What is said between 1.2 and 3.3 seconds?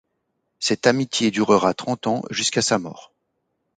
durera trente ans jusqu'à sa mort.